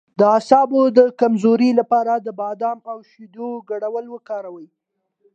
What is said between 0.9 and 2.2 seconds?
د کمزوری لپاره